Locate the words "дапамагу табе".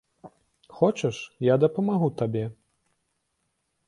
1.63-2.41